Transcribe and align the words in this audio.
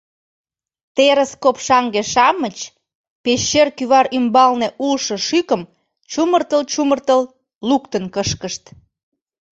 Терыс 0.95 1.31
копшаҥге-шамыч 1.43 2.57
пещер 3.23 3.67
кӱвар 3.77 4.05
ӱмбалне 4.17 4.67
улшо 4.87 5.15
шӱкым 5.27 5.61
чумыртыл-чумыртыл 6.11 7.21
луктын 7.69 8.03
кышкышт. 8.15 8.63